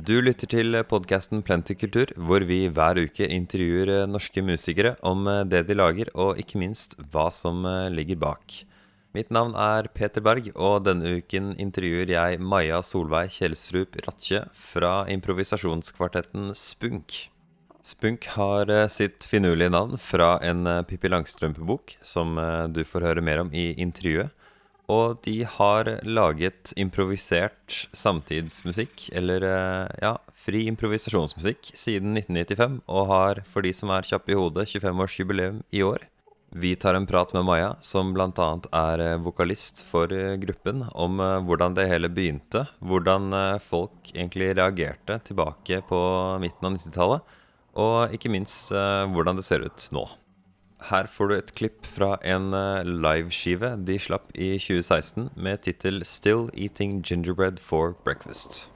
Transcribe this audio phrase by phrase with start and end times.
[0.00, 5.42] Du lytter til podkasten Plentykultur, hvor vi hver uke intervjuer eh, norske musikere om eh,
[5.44, 8.54] det de lager, og ikke minst hva som eh, ligger bak.
[9.12, 14.94] Mitt navn er Peter Berg, og denne uken intervjuer jeg Maja Solveig Kjelsrup Ratje fra
[15.12, 17.26] improvisasjonskvartetten Spunk.
[17.84, 22.38] Spunk har sitt finurlige navn fra en Pippi Langstrømpe-bok, som
[22.72, 24.32] du får høre mer om i intervjuet.
[24.90, 33.42] Og de har laget improvisert samtidsmusikk, eller eh, ja, fri improvisasjonsmusikk, siden 1995, og har,
[33.50, 36.08] for de som er kjappe i hodet, 25-årsjubileum i år.
[36.50, 38.48] Vi tar en prat med Maja, som bl.a.
[38.80, 43.30] er eh, vokalist for eh, gruppen, om hvordan det hele begynte, hvordan
[43.62, 46.00] folk egentlig reagerte tilbake på
[46.42, 47.36] midten av 90-tallet,
[47.80, 50.02] og ikke minst hvordan det ser ut nå.
[50.88, 56.04] Her får du et klipp fra en eh, liveskive de slapp i 2016 med tittel
[56.04, 58.70] 'Still Eating Gingerbread for Breakfast'.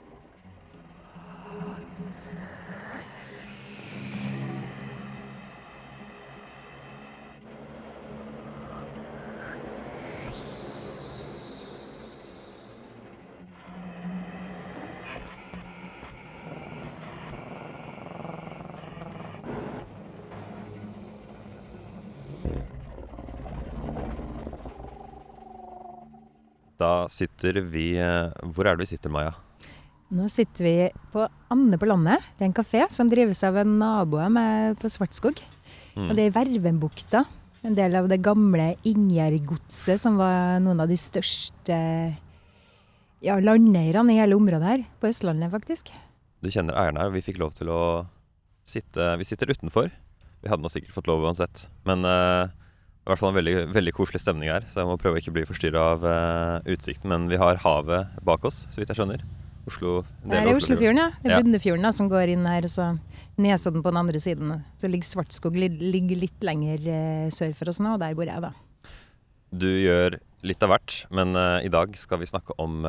[27.15, 29.35] Sitter vi eh, Hvor er det vi sitter, Maja?
[30.15, 30.75] Nå sitter vi
[31.15, 32.23] på Anne på landet.
[32.37, 35.41] Det er en kafé som drives av en nabo med på Svartskog.
[35.95, 36.09] Mm.
[36.09, 37.25] Og det er i Vervenbukta.
[37.65, 41.79] En del av det gamle Ingjerdgodset, som var noen av de største
[43.25, 44.85] ja, landeierne i hele området her.
[45.01, 45.91] På Østlandet, faktisk.
[46.45, 47.15] Du kjenner eieren her.
[47.15, 47.83] Vi fikk lov til å
[48.69, 49.89] sitte Vi sitter utenfor.
[50.45, 51.67] Vi hadde nå sikkert fått lov uansett.
[51.89, 52.53] Men uh,
[53.05, 55.35] i hvert fall en veldig, veldig, koselig stemning her, så jeg må prøve å ikke
[55.37, 57.11] bli forstyrra av uh, utsikten.
[57.13, 59.25] Men vi har havet bak oss, så vidt jeg skjønner.
[59.69, 61.11] Oslo, det er Oslofjorden, ja.
[61.21, 62.65] Det er Bunnefjorden som går inn her.
[62.69, 62.95] Så
[63.41, 64.55] Nesodden på den andre siden.
[64.81, 68.41] Så ligger Svartskog ligger litt lenger uh, sør for oss nå, og der bor jeg,
[68.41, 68.55] da.
[69.53, 72.89] Du gjør litt av hvert, men uh, i dag skal vi snakke om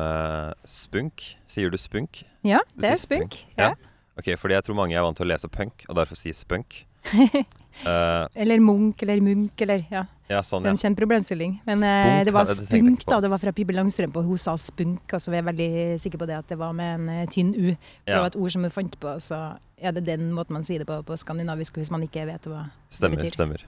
[0.64, 1.28] spunk.
[1.44, 2.24] Sier du spunk?
[2.40, 3.36] Ja, det er spunk.
[3.36, 3.60] spunk.
[3.60, 3.74] Ja.
[3.74, 3.92] ja.
[4.16, 6.86] Ok, fordi jeg tror mange er vant til å lese punk, og derfor sier spunk.
[7.84, 10.04] Uh, eller Munch eller Munch eller ja.
[10.30, 10.72] ja sånn, ja.
[10.72, 11.58] En kjent problemstilling.
[11.68, 13.20] Men uh, spunk, det var spunk, da.
[13.24, 15.04] Det var fra Pippi Langstrømpe, og hun sa spunk.
[15.12, 15.70] Altså, vi er veldig
[16.02, 17.68] sikre på det at det var med en uh, tynn U.
[17.74, 18.20] Det ja.
[18.22, 19.16] var et ord som hun fant på.
[19.22, 19.40] Så
[19.76, 22.68] er det den måten man sier det på på skandinavisk hvis man ikke vet hva
[22.88, 23.36] stemmer, det betyr.
[23.36, 23.66] Stemmer.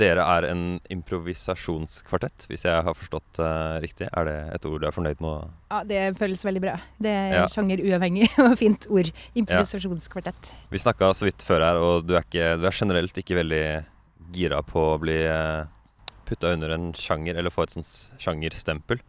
[0.00, 0.62] Dere er en
[0.92, 4.06] improvisasjonskvartett, hvis jeg har forstått uh, riktig.
[4.16, 5.50] Er det et ord du er fornøyd med?
[5.72, 6.76] Ja, det føles veldig bra.
[7.02, 7.48] Det er ja.
[7.52, 9.10] sjangeruavhengig og fint ord.
[9.36, 10.52] Improvisasjonskvartett.
[10.54, 10.68] Ja.
[10.72, 13.64] Vi snakka så vidt før her, og du er, ikke, du er, generelt ikke veldig
[14.32, 19.02] gira på å bli uh, eh, putta under en sjanger, eller få et sånt sjangerstempel.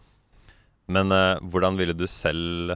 [0.91, 2.73] Men uh, hvordan ville du selv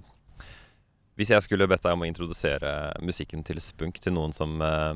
[1.19, 4.93] Hvis jeg skulle bedt deg om å introdusere musikken til spunk til noen som uh,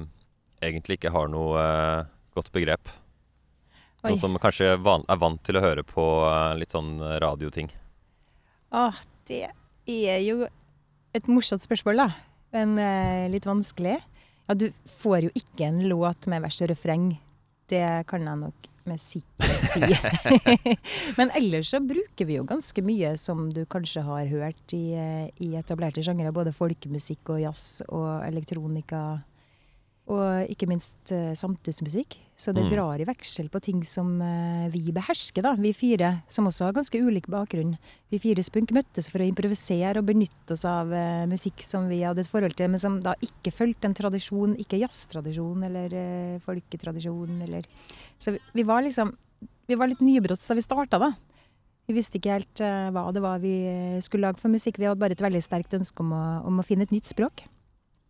[0.64, 1.68] egentlig ikke har noe
[2.36, 2.92] godt begrep,
[4.00, 4.14] Oi.
[4.14, 7.68] Noe som kanskje van er vant til å høre på uh, litt sånn radioting.
[8.72, 9.50] Åh, det
[9.90, 10.48] er jo
[11.18, 12.10] et morsomt spørsmål, da.
[12.56, 13.98] Men uh, litt vanskelig.
[14.50, 14.70] Ja, du
[15.02, 17.12] får jo ikke en låt med vers og refreng.
[17.70, 20.76] Det kan jeg nok med sikkerhet si.
[21.20, 25.28] Men ellers så bruker vi jo ganske mye som du kanskje har hørt i, eh,
[25.46, 26.34] i etablerte sjangere.
[26.36, 29.04] Både folkemusikk og jazz og elektronika
[30.10, 32.18] og ikke minst uh, samtidsmusikk.
[32.40, 32.70] Så det mm.
[32.72, 35.54] drar i veksel på ting som uh, vi behersker, da.
[35.60, 37.76] Vi fire, som også har ganske ulik bakgrunn.
[38.10, 42.02] Vi fire spunk møttes for å improvisere og benytte oss av uh, musikk som vi
[42.02, 45.94] hadde et forhold til, men som da ikke fulgte en tradisjon, ikke jazztradisjon eller
[46.46, 47.70] folketradisjon eller
[48.18, 49.14] Så vi, vi, var liksom
[49.70, 51.14] Vi var litt nybrotts da vi starta, da.
[51.90, 52.62] Vi visste ikke helt
[52.94, 53.54] hva det var vi
[54.06, 54.78] skulle lage for musikk.
[54.78, 57.46] Vi hadde bare et veldig sterkt ønske om å, om å finne et nytt språk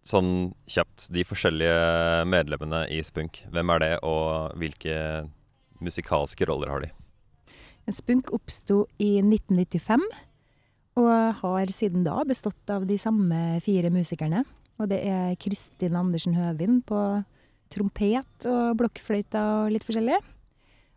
[0.10, 0.32] sånn
[0.70, 4.96] kjapt, de forskjellige medlemmene i Spunk, hvem er det, og hvilke
[5.84, 6.92] musikalske roller har de?
[7.94, 10.04] Spunk oppsto i 1995,
[11.00, 14.44] og har siden da bestått av de samme fire musikerne.
[14.80, 17.00] Og det er Kristin Andersen Høvin på
[17.74, 20.20] trompet og blokkfløyta og litt forskjellig.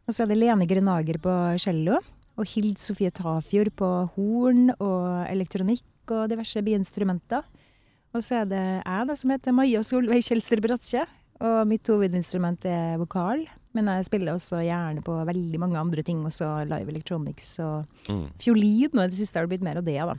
[0.06, 1.32] Og så er det Lene Grenager på
[1.62, 2.00] cello,
[2.36, 7.44] og Hild Sofie Tafjord på horn og elektronikk og diverse biinstrumenter.
[8.12, 11.04] Og så er det jeg da, som heter Maja Solveig Kjelser Bratsje.
[11.42, 13.46] Og mitt hovedinstrument er vokal.
[13.72, 18.26] Men jeg spiller også gjerne på veldig mange andre ting, også live electronics og mm.
[18.42, 18.92] fiolin.
[18.92, 20.16] Nå i det siste har det blitt mer av det, da.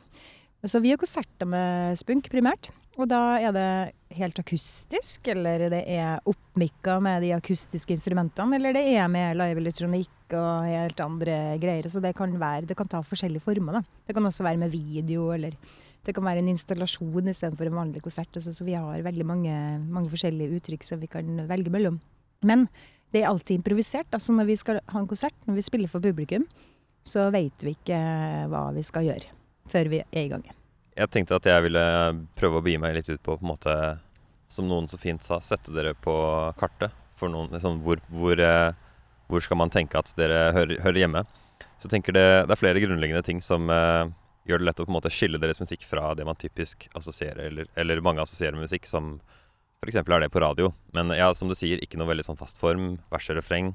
[0.66, 2.72] Så vi har konserter med spunk primært.
[2.94, 3.70] Og da er det
[4.18, 9.64] helt akustisk, eller det er oppmikka med de akustiske instrumentene, eller det er med live
[9.64, 11.90] elektronikk og helt andre greier.
[11.90, 13.84] Så det kan, være, det kan ta forskjellige former, da.
[14.08, 15.58] Det kan også være med video eller
[16.04, 18.32] det kan være en installasjon istedenfor en vanlig konsert.
[18.36, 19.54] Altså, så vi har veldig mange,
[19.88, 22.02] mange, forskjellige uttrykk som vi kan velge mellom.
[22.44, 22.68] Men
[23.14, 24.10] det er alltid improvisert.
[24.12, 26.48] Altså når vi skal ha en konsert, når vi spiller for publikum,
[27.08, 28.00] så vet vi ikke
[28.52, 29.32] hva vi skal gjøre
[29.72, 30.44] før vi er i gang.
[30.94, 31.84] Jeg tenkte at jeg ville
[32.38, 33.76] prøve å begi meg litt ut på, på en måte,
[34.52, 36.16] som noen så fint sa, sette dere på
[36.60, 36.94] kartet.
[37.18, 38.74] For noen, liksom, hvor, hvor, eh,
[39.30, 41.24] hvor, skal man tenke at dere hører, hører hjemme?
[41.78, 44.10] Så jeg tenker det, det, er flere grunnleggende ting som uh,
[44.48, 47.46] gjør det lett å på en måte skille deres musikk fra det man typisk assosierer,
[47.48, 49.16] eller, eller mange assosierer med musikk, som
[49.84, 50.00] f.eks.
[50.00, 50.72] er det på radio.
[50.96, 52.98] Men ja, som du sier, ikke noe veldig sånn fast form.
[53.12, 53.74] Vers og refreng.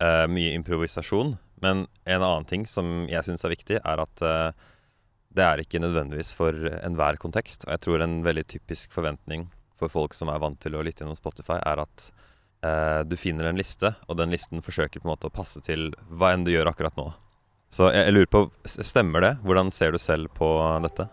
[0.00, 1.36] Uh, mye improvisasjon.
[1.62, 4.50] Men en annen ting som jeg syns er viktig, er at uh,
[5.34, 7.66] det er ikke nødvendigvis for enhver kontekst.
[7.66, 9.48] Og jeg tror en veldig typisk forventning
[9.78, 12.10] for folk som er vant til å lytte gjennom Spotify, er at
[12.64, 15.92] uh, du finner en liste, og den listen forsøker på en måte å passe til
[16.08, 17.10] hva enn du gjør akkurat nå.
[17.70, 19.34] Så jeg, jeg lurer på, stemmer det?
[19.44, 20.48] Hvordan ser du selv på
[20.86, 21.08] dette?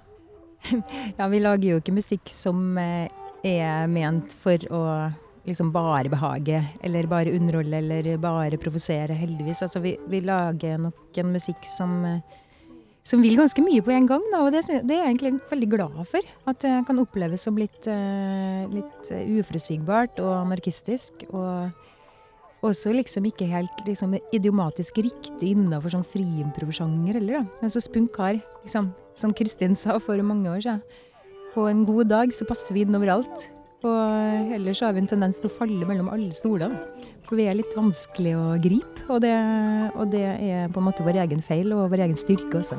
[1.19, 4.83] ja, vi lager jo ikke musikk som er ment for å
[5.45, 9.61] liksom bare behage, eller bare underholde, eller bare provosere, heldigvis.
[9.65, 11.93] Altså, vi, vi, lager nok en musikk som,
[13.05, 15.71] som vil ganske mye på en gang, da, og det, det, er jeg egentlig veldig
[15.75, 16.31] glad for.
[16.49, 21.27] At det kan oppleves som litt, uh, litt uforutsigbart og anarkistisk.
[21.29, 21.69] Og
[22.67, 27.59] også liksom ikke helt liksom, idiomatisk riktig innafor sånn friimprov-sjanger heller, da.
[27.61, 30.81] Men så spunk har, liksom, som Kristin sa for mange år siden,
[31.55, 33.49] på en god dag så passer vi inn overalt.
[33.85, 36.79] Og ellers har vi en tendens til å falle mellom alle stolene.
[37.25, 39.33] For vi er litt vanskelig å gripe, og det,
[39.95, 42.77] og det er på en måte vår egen feil og vår egen styrke også.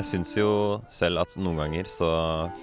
[0.00, 0.50] Jeg syns jo
[0.88, 2.08] selv at noen ganger så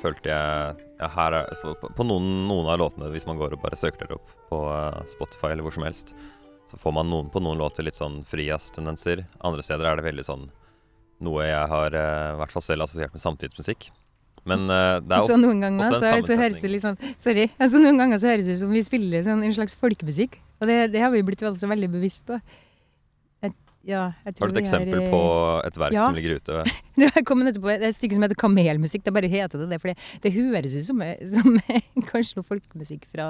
[0.02, 3.62] følte jeg ja, her er, På, på noen, noen, av låtene, hvis man går og
[3.62, 6.16] bare søker dere opp på uh, Spotify eller hvor som helst,
[6.72, 9.22] så får man noen, på noen låter litt sånn frijazztendenser.
[9.46, 10.48] Andre steder er det veldig sånn
[11.28, 13.92] noe jeg har uh, i hvert fall selv assosiert med samtidsmusikk.
[14.50, 17.52] Men uh, det er så noen ganger så, så, høres det litt sånn Sorry.
[17.60, 20.40] Altså, noen ganger så høres det ut som vi spiller sånn, en slags folkemusikk.
[20.58, 22.42] Og det, det har vi blitt veldig bevisst på.
[23.88, 25.22] Ja, har du et eksempel er, på
[25.64, 26.06] et verk ja.
[26.10, 26.64] som ligger ute?
[27.00, 29.06] det kom nettopp et stykke som heter Kamelmusikk.
[29.06, 31.56] Det bare heter det det, for det høres ut som, som
[32.12, 33.28] kanskje noe folkemusikk fra,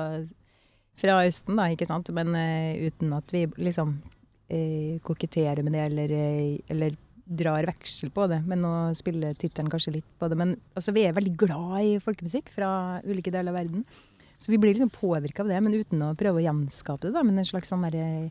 [0.98, 2.09] fra, Østen, da, ikke sant?
[2.15, 8.07] Men uh, uten at vi liksom uh, koketterer med det, eller, uh, eller, drar veksel
[8.15, 8.39] på det.
[8.48, 10.38] Men nå spiller tittelen kanskje litt på det.
[10.39, 12.69] Men altså, vi er veldig glad i folkemusikk fra
[13.04, 13.83] ulike deler av verden.
[14.39, 17.25] Så vi blir liksom påvirka av det, men uten å prøve å gjenskape det, da,
[17.25, 18.30] men en slags sånn derre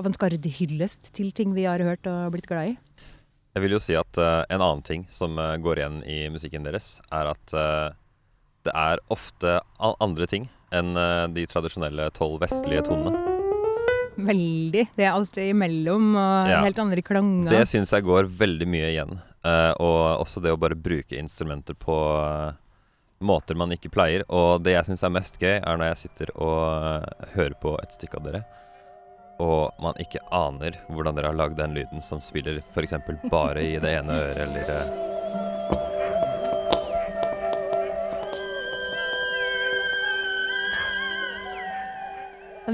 [0.00, 2.78] avantgarde-hyllest til ting vi har hørt og blitt glad i.
[3.54, 6.66] Jeg vil jo si at uh, en annen ting som uh, går igjen i musikken
[6.66, 7.94] deres, er at uh,
[8.66, 10.96] det er ofte andre ting enn
[11.36, 13.20] de tradisjonelle tolv vestlige tonene.
[14.16, 14.86] Veldig.
[14.96, 16.62] Det er alt imellom og ja.
[16.64, 17.52] helt andre klanger.
[17.52, 19.12] Det syns jeg går veldig mye igjen.
[19.84, 21.94] og også det å bare bruke instrumenter på
[23.20, 24.24] måter man ikke pleier.
[24.32, 27.06] Og det jeg syns er mest gøy, er når jeg sitter og
[27.36, 28.42] hører på et stykke av dere
[29.42, 32.94] og man ikke aner hvordan dere har lagd den lyden som spiller f.eks.
[33.30, 35.02] bare i det ene øret, eller eh.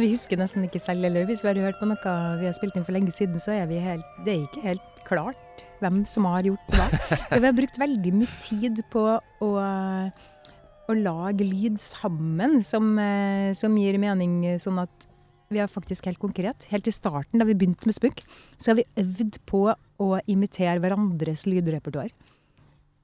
[0.01, 1.27] Vi husker nesten ikke selv heller.
[1.29, 3.73] Hvis vi har hørt på noe vi har spilt inn for lenge siden, så er
[3.83, 6.87] helt, det er ikke helt klart hvem som har gjort hva.
[7.27, 13.51] Så vi har brukt veldig mye tid på å, å lage lyd sammen som, eh,
[13.59, 15.10] som gir mening, sånn at
[15.51, 16.65] vi har faktisk helt konkret.
[16.71, 18.23] Helt i starten, da vi begynte med Spunk,
[18.57, 22.13] så har vi øvd på å imitere hverandres lydrepertoar.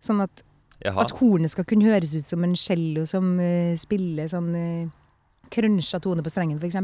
[0.05, 0.45] Sånn at,
[0.87, 4.93] at hornet skal kunne høres ut som en cello som uh, spiller sånn uh,
[5.50, 6.79] krønsja tone på strengen, f.eks.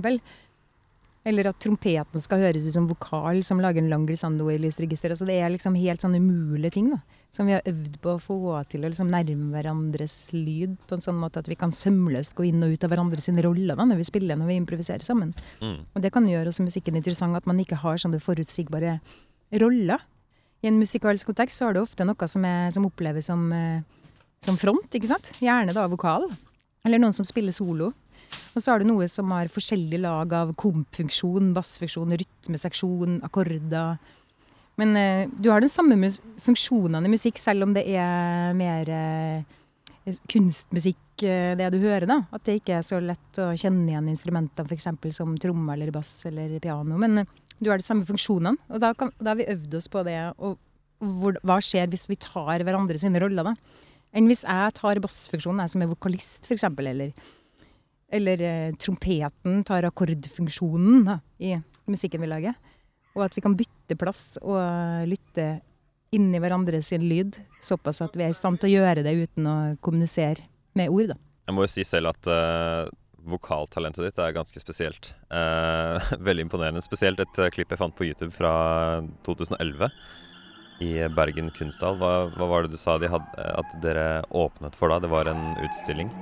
[1.24, 5.12] Eller at trompeten skal høres ut som vokal som lager en lang glissando i lysregister.
[5.14, 6.98] Altså det er liksom helt sånne umulige ting da,
[7.30, 8.38] som vi har øvd på å få
[8.72, 12.48] til å liksom nærme hverandres lyd på en sånn måte at vi kan sømløst gå
[12.50, 15.30] inn og ut av hverandres roller da, når vi spiller når vi improviserer sammen.
[15.62, 15.78] Mm.
[15.94, 18.98] Og det kan gjøre også musikken interessant, at man ikke har sånne forutsigbare
[19.62, 20.02] roller.
[20.62, 23.82] I en musikalsk kontekst så har du ofte noe som, er, som oppleves som, eh,
[24.42, 25.30] som front, ikke sant?
[25.42, 26.32] Gjerne da vokal.
[26.82, 27.92] Eller noen som spiller solo.
[28.52, 33.96] Og så har du noe som har forskjellig lag av kompfunksjon, bassfunksjon, rytmeseksjon, akkorder.
[34.80, 36.10] Men eh, du har den samme
[36.44, 39.58] funksjonene i musikk, selv om det er mer eh,
[40.32, 42.06] kunstmusikk eh, det du hører.
[42.08, 42.18] da.
[42.34, 44.90] At det ikke er så lett å kjenne igjen instrumentene f.eks.
[45.16, 46.98] som tromme eller bass eller piano.
[47.00, 49.88] Men eh, du har de samme funksjonene, og da, kan, da, har vi øvd oss
[49.92, 50.18] på det.
[50.42, 50.58] Og
[51.22, 53.54] hvor, hva skjer hvis vi tar hverandre sine roller, da?
[54.12, 57.14] enn hvis jeg tar bassfunksjonen, jeg som er vokalist f.eks., eller,
[58.12, 61.56] eller eh, trompeten tar akkordfunksjonen da, i
[61.90, 62.56] musikken vi lager.
[63.16, 65.60] Og at vi kan bytte plass og lytte
[66.12, 69.48] inni hverandre sin lyd, såpass at vi er i stand til å gjøre det uten
[69.48, 70.44] å kommunisere
[70.76, 71.14] med ord.
[71.14, 71.20] da.
[71.48, 72.88] Jeg må jo si selv at uh,
[73.28, 75.12] vokaltalentet ditt er ganske spesielt.
[75.32, 75.96] Uh,
[76.28, 76.84] veldig imponerende.
[76.84, 78.52] Spesielt et uh, klipp jeg fant på YouTube fra
[79.28, 79.88] 2011
[80.84, 81.96] i Bergen kunsthall.
[82.00, 85.00] Hva, hva, var det du sa de hadde, at dere åpnet for da?
[85.00, 86.12] Det var en utstilling?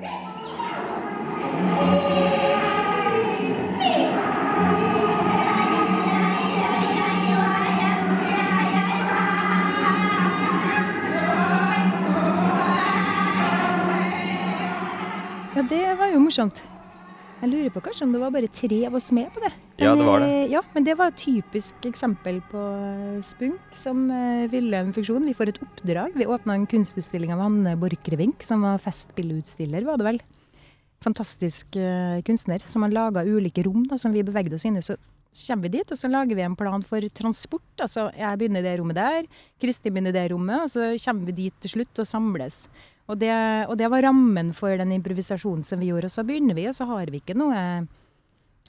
[15.60, 16.60] Ja, det var jo morsomt.
[17.40, 19.50] Jeg lurer på kanskje om det var bare tre av oss med på det.
[19.52, 20.28] Men, ja, det var det.
[20.32, 24.94] Eh, ja, men det var et typisk eksempel på eh, spunk som ville fyller en
[24.96, 25.28] funksjon.
[25.28, 26.16] Vi får et oppdrag.
[26.16, 30.22] Vi åpna en kunstutstilling av Hanne Borchgrevink, som var festbildeutstiller, var det vel.
[31.04, 34.84] Fantastisk uh, kunstner som har laga ulike rom da, som vi bevegde oss inn i.
[34.84, 34.98] Så
[35.46, 37.70] kommer vi dit, og så lager vi en plan for transport.
[37.80, 39.28] Altså, jeg begynner i det rommet der,
[39.62, 42.64] Kristin begynner i det rommet, og så kommer vi dit til slutt og samles.
[43.10, 43.32] Og det,
[43.66, 46.10] og det, var rammen for den improvisasjonen som vi gjorde.
[46.10, 47.62] Og så begynner vi, og så har vi ikke noe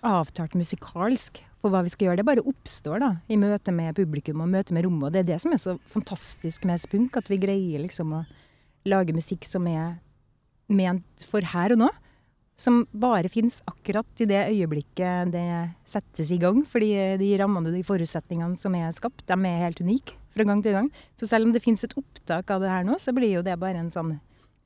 [0.01, 2.21] avtalt musikalsk for hva vi skal gjøre.
[2.21, 5.09] Det bare oppstår da, i møte med publikum og møte med rommet.
[5.09, 8.23] Og det er det som er så fantastisk med spunk, at vi greier liksom å
[8.89, 9.99] lage musikk som er
[10.71, 11.91] ment for her og nå.
[12.61, 15.45] Som bare fins akkurat i det øyeblikket det
[15.89, 16.61] settes i gang.
[16.69, 16.91] Fordi
[17.21, 20.75] de rammene og de forutsetningene som er skapt, de er helt unike fra gang til
[20.77, 20.89] gang.
[21.19, 23.57] Så selv om det fins et opptak av det her nå, så blir jo det
[23.59, 24.19] bare en sånn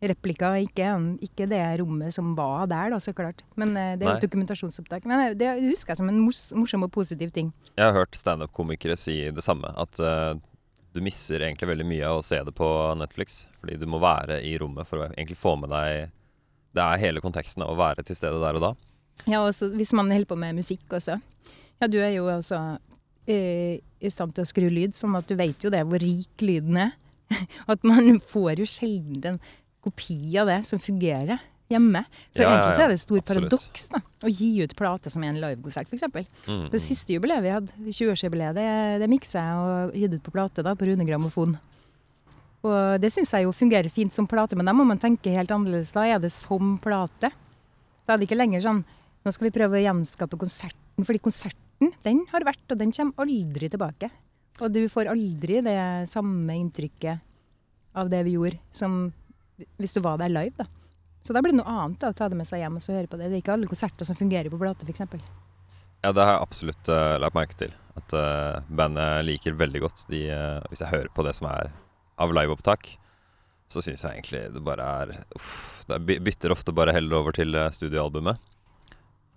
[0.06, 0.90] replika, ikke,
[1.24, 3.42] ikke, det rommet som var der, da, så klart.
[3.60, 5.08] Men uh, det er et dokumentasjonsopptak.
[5.10, 7.54] Men uh, det husker jeg som en mors morsom og positiv ting.
[7.74, 9.72] Jeg har hørt standup-komikere si det samme.
[9.82, 10.36] At uh,
[10.94, 13.46] du misser egentlig veldig mye av å se det på Netflix.
[13.62, 16.12] Fordi du må være i rommet for å egentlig få med deg
[16.76, 18.74] Det er hele konteksten av å være til stede der og da.
[19.24, 21.18] Ja, også hvis man holder på med musikk også.
[21.80, 22.60] Ja, du er jo også
[23.26, 26.78] i stand til å skru lyd, sånn at du vet jo det hvor rik lyden
[26.84, 26.94] er.
[27.72, 29.40] At man får jo sjelden en
[29.86, 31.42] kopi av det som fungerer
[31.72, 32.04] hjemme.
[32.30, 35.24] Så ja, egentlig så er det et stort paradoks da, å gi ut plate som
[35.26, 36.30] er en livekonsert, f.eks.
[36.46, 38.68] Mm, det siste jubileet vi hadde, 20-årsjubileet, det,
[39.02, 41.56] det miksa jeg og gitt ut på plate da, på Rune Grammofon.
[42.66, 45.52] Og det syns jeg jo fungerer fint som plate, men da må man tenke helt
[45.54, 45.94] annerledes.
[45.94, 47.30] Da er det som plate.
[48.06, 48.86] Da er det ikke lenger sånn
[49.26, 53.24] Nå skal vi prøve å gjenskape konserten, fordi konserten, den har vært, og den kommer
[53.24, 54.12] aldri tilbake.
[54.62, 55.80] Og du får aldri det
[56.12, 57.24] samme inntrykket
[57.98, 59.08] av det vi gjorde, som
[59.82, 60.68] hvis du var der live, da.
[61.26, 63.10] Så da blir det noe annet da, å ta det med seg hjem og høre
[63.10, 63.32] på det.
[63.32, 65.02] Det er ikke alle konserter som fungerer på plate, f.eks.
[66.06, 67.74] Ja, det har jeg absolutt uh, lagt merke til.
[67.98, 71.72] At uh, bandet liker veldig godt de uh, Hvis jeg hører på det som er
[72.22, 72.94] av liveopptak,
[73.72, 75.56] så syns jeg egentlig det bare er uff,
[75.90, 78.38] Det bytter ofte bare heller over til studioalbumet.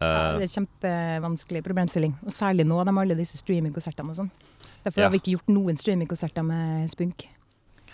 [0.00, 2.14] ja, det er kjempevanskelig problemstilling.
[2.24, 4.30] Og særlig nå, de alle disse streamingkonsertene og sånn.
[4.84, 5.08] Derfor ja.
[5.08, 7.26] har vi ikke gjort noen streamingkonserter med Spunk.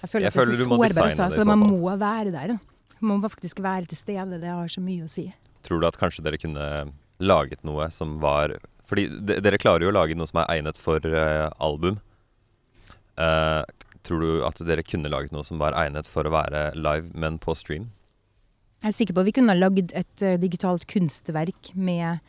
[0.00, 2.58] Jeg føler jeg at det er så sårbare, så, så man må være der.
[3.00, 4.40] Man må faktisk være til stede.
[4.42, 5.28] Det har så mye å si.
[5.64, 6.66] Tror du at kanskje dere kunne
[7.22, 8.56] laget noe som var
[8.90, 11.96] Fordi dere klarer jo å lage noe som er egnet for uh, album.
[13.16, 13.62] Uh,
[14.04, 17.40] tror du at dere kunne laget noe som var egnet for å være live, men
[17.42, 17.90] på stream?
[18.84, 22.20] Jeg er sikker på at vi kunne ha lagd et uh, digitalt kunstverk med,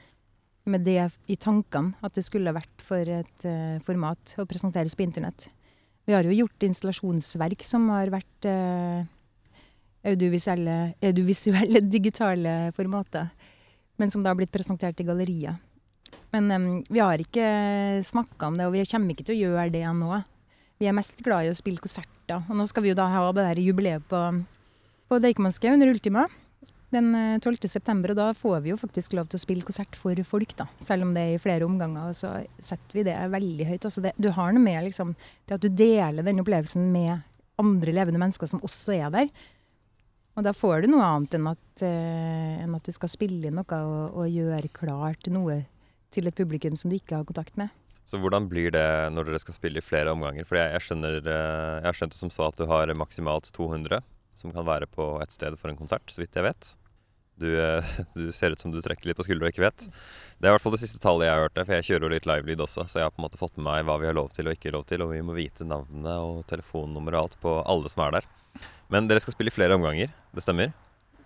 [0.66, 1.98] med, det i tankene.
[2.06, 3.50] At det skulle vært for et
[3.84, 5.50] format å presenteres på internett.
[6.06, 9.02] Vi har jo gjort installasjonsverk som har vært uh,
[10.06, 13.32] audiovisuelle, audiovisuelle, digitale formater.
[13.98, 15.58] Men som da har blitt presentert i gallerier.
[16.36, 17.48] Men um, vi har ikke
[18.06, 20.22] snakka om det, og vi kommer ikke til å gjøre det nå.
[20.80, 22.42] Vi er mest glad i å spille konserter.
[22.42, 24.22] Og nå skal vi jo da ha det der jubileet på,
[25.10, 26.26] på Deichmanske under Ultima
[26.96, 27.56] den 12.
[27.64, 30.56] Eh, september, og da får vi jo faktisk lov til å spille konsert for folk,
[30.58, 30.68] da.
[30.84, 33.88] Selv om det er i flere omganger, så setter vi det veldig høyt.
[33.88, 35.16] Altså det, du har noe med liksom,
[35.48, 37.26] det at du deler den opplevelsen med
[37.62, 39.32] andre levende mennesker som også er der.
[40.36, 43.56] Og da får du noe annet enn at, uh, enn at du skal spille inn
[43.56, 45.62] noe og, og gjøre klart noe
[46.12, 47.72] til et publikum som du ikke har kontakt med.
[48.06, 50.46] Så hvordan blir det når dere skal spille i flere omganger?
[50.46, 53.50] For jeg, jeg, skjønner, eh, jeg har skjønt det som så at du har maksimalt
[53.56, 54.02] 200
[54.36, 56.72] som kan være på et sted for en konsert, så vidt jeg vet.
[57.42, 59.88] Du, eh, du, ser ut som du trekker litt på skuldra og ikke vet.
[60.38, 62.08] Det er i hvert fall det siste tallet jeg har hørt, Det, for jeg kjører
[62.08, 62.88] jo litt livelyd også.
[62.88, 64.58] Så jeg har på en måte fått med meg hva vi har lov til og
[64.58, 68.06] ikke lov til, og vi må vite navnene og telefonnummer og alt på alle som
[68.06, 68.34] er der.
[68.94, 70.76] Men dere skal spille i flere omganger, det stemmer?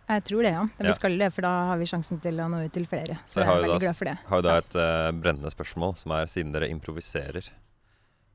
[0.10, 0.66] Jeg tror det, ja.
[0.82, 3.20] Vi skal det, for da har vi sjansen til å nå ut til flere.
[3.30, 4.16] Så, jeg, jeg er veldig da, glad for det.
[4.32, 7.52] Har jo da et uh, brennende spørsmål, som er siden dere improviserer.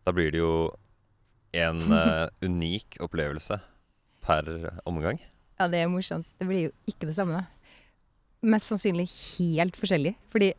[0.07, 0.55] Da blir det jo
[1.59, 3.59] en uh, unik opplevelse
[4.25, 4.53] per
[4.87, 5.19] omgang?
[5.59, 6.31] Ja, det er morsomt.
[6.39, 7.43] Det blir jo ikke det samme.
[7.43, 7.75] da.
[8.55, 10.15] Mest sannsynlig helt forskjellig.
[10.31, 10.53] Fordi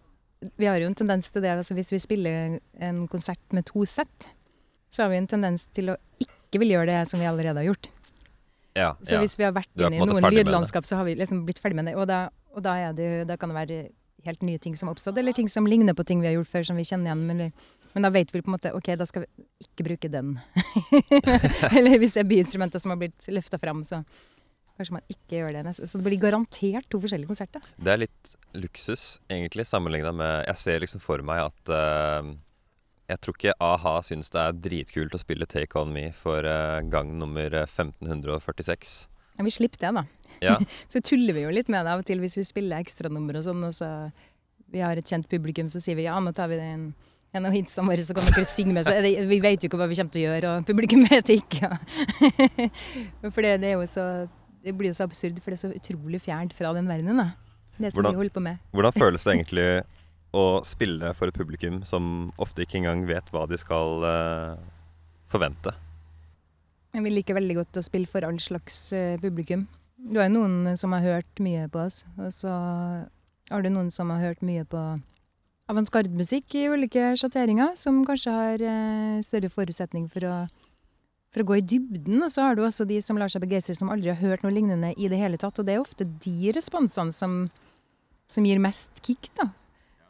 [0.59, 3.85] vi har jo en tendens til det altså Hvis vi spiller en konsert med to
[3.87, 4.29] sett,
[4.91, 7.71] så har vi en tendens til å ikke ville gjøre det som vi allerede har
[7.71, 7.89] gjort.
[8.75, 8.93] Ja.
[9.07, 11.79] Så hvis vi har vært inne i noen lydlandskap, så har vi liksom blitt ferdig
[11.79, 11.95] med det.
[11.99, 13.79] Og da, og da, er det, da kan det være
[14.25, 16.51] helt nye ting som har oppstått, eller ting som ligner på ting vi har gjort
[16.51, 17.25] før, som vi kjenner igjen.
[17.29, 20.35] Men, men da vet vi på en måte OK, da skal vi ikke bruke den.
[21.77, 24.01] eller hvis det er biinstrumenter som har blitt løfta fram, så
[24.75, 25.87] kanskje man ikke gjør det Nesten.
[25.87, 27.63] Så det blir garantert to forskjellige konserter.
[27.79, 32.33] Det er litt luksus, egentlig, sammenligna med Jeg ser liksom for meg at eh,
[33.05, 36.79] Jeg tror ikke a-ha syns det er dritkult å spille Take On Me for eh,
[36.89, 38.95] gang nummer eh, 1546.
[39.37, 40.05] Ja, vi slipper det, da.
[40.41, 40.55] Ja.
[40.91, 43.45] Så tuller vi jo litt med det av og til hvis vi spiller ekstranummer og
[43.45, 43.89] sånn, og så
[44.73, 46.89] vi har et kjent publikum, så sier vi ja, nå tar vi den
[47.35, 48.87] en av hitsene våre, så kan dere synge med.
[48.87, 51.31] Så det, vi vet jo ikke hva vi kommer til å gjøre, og publikum vet
[51.35, 51.69] ikke.
[53.35, 54.05] for det, det er jo så
[54.65, 57.27] Det blir jo så absurd, for det er så utrolig fjernt fra den verdenen, da.
[57.75, 58.63] Det som Hvordan- vi holder på med.
[58.73, 59.67] Hvordan føles det egentlig
[60.35, 64.59] å spille for et publikum som ofte ikke engang vet hva de skal uh,
[65.31, 65.73] forvente?
[66.95, 69.65] Vi liker veldig godt å spille for all slags uh, publikum.
[69.95, 72.51] Du har jo noen som har hørt mye på oss, og så
[73.49, 74.81] har du noen som har hørt mye på
[75.71, 80.35] avantgarde-musikk i ulike sjatteringer, som kanskje har uh, større forutsetning for å,
[81.33, 82.19] for å gå i dybden.
[82.21, 84.53] Og så har du også de som lar seg begeistre, som aldri har hørt noe
[84.53, 85.57] lignende i det hele tatt.
[85.59, 87.45] Og det er ofte de responsene som,
[88.29, 89.49] som gir mest kick, da.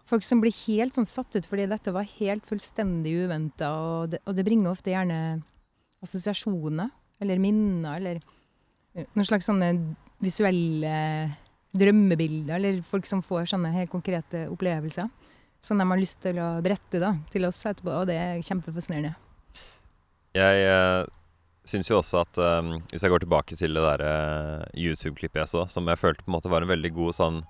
[0.06, 4.38] Folk som blir helt sånn satt ut fordi dette var helt fullstendig uventa, og, og
[4.38, 5.40] det bringer ofte gjerne
[6.06, 6.92] assosiasjoner
[7.24, 8.20] eller minner eller
[8.94, 9.72] eh, noen slags sånne
[10.24, 10.96] visuelle
[11.76, 15.10] drømmebilder, eller folk som får sånne helt konkrete opplevelser.
[15.66, 19.16] Som de har lyst til å berette da, til oss etterpå, og det er kjempefascinerende.
[20.36, 21.02] Jeg eh,
[21.68, 25.52] syns jo også at eh, Hvis jeg går tilbake til det der eh, YouTube-klippet jeg
[25.52, 27.42] så, som jeg følte på en måte var en veldig god sånn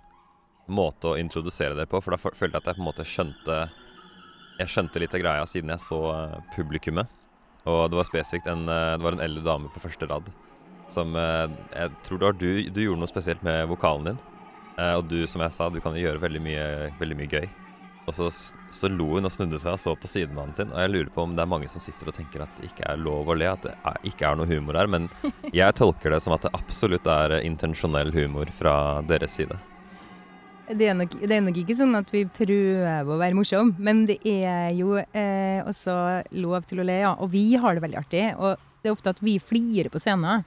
[0.68, 3.58] måte å introdusere det på, for da følte jeg at jeg på en måte skjønte
[4.56, 7.10] Jeg skjønte litt av greia siden jeg så eh, publikummet.
[7.68, 10.30] Og det var spesifikt en, eh, det var en eldre dame på første rad
[10.88, 14.24] som eh, Jeg tror det var du, du gjorde noe spesielt med vokalen din.
[14.76, 16.64] Og du, som jeg sa, du kan gjøre veldig mye,
[17.00, 17.46] veldig mye gøy.
[18.06, 18.26] Og så,
[18.76, 20.74] så lo hun og snudde seg og så på sidemannen sin.
[20.74, 22.90] Og jeg lurer på om det er mange som sitter og tenker at det ikke
[22.92, 24.92] er lov å le, at det er, ikke er noe humor her.
[24.92, 25.08] Men
[25.62, 28.76] jeg tolker det som at det absolutt er intensjonell humor fra
[29.08, 29.58] deres side.
[30.66, 34.06] Det er, nok, det er nok ikke sånn at vi prøver å være morsomme, men
[34.10, 35.94] det er jo eh, også
[36.42, 37.12] lov til å le, ja.
[37.22, 38.24] Og vi har det veldig artig.
[38.40, 40.42] Og det er ofte at vi flirer på scenen.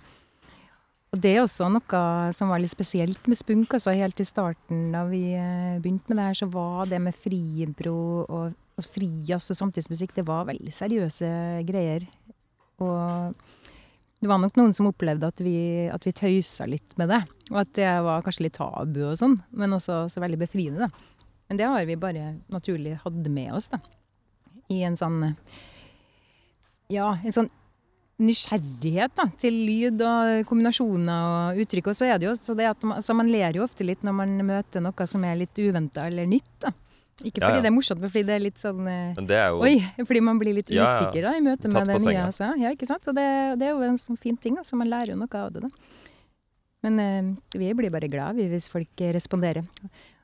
[1.08, 2.00] Og det er også noe
[2.36, 3.72] som var litt spesielt med Spunk.
[3.78, 7.16] Altså helt i starten da vi eh, begynte med det her, så var det med
[7.16, 11.30] fribro og, og frijazz og samtidsmusikk, det var veldig seriøse
[11.68, 12.10] greier.
[12.82, 13.46] Og
[14.18, 17.20] det var nok noen som opplevde at vi, at vi tøysa litt med det.
[17.52, 20.88] Og at det var kanskje litt tabu og sånn, men også så veldig befriende.
[21.48, 23.80] Men det har vi bare naturlig hatt med oss, da.
[24.68, 25.22] I en sånn
[26.92, 27.48] Ja, en sånn
[28.18, 31.92] nysgjerrighet da, til lyd og kombinasjoner og uttrykk.
[31.92, 34.02] Og så er det jo så det at man, så man ler jo ofte litt
[34.02, 36.50] når man møter noe som er litt uventa eller nytt.
[36.64, 36.72] da.
[37.18, 37.62] Ikke fordi ja.
[37.64, 39.74] det er morsomt, men fordi det er litt sånn eh, Men det er jo Oi,
[40.06, 40.90] fordi man blir litt Ja, ja.
[40.98, 42.26] usikker da, i møte med det nye.
[42.28, 42.52] Altså.
[42.62, 43.08] Ja, ikke sant?
[43.10, 43.26] Og det,
[43.58, 44.78] det er jo en sånn fin ting, altså.
[44.78, 45.66] Man lærer jo noe av det.
[45.66, 45.72] da.
[46.86, 49.66] Men eh, vi blir bare glad vi, hvis folk responderer.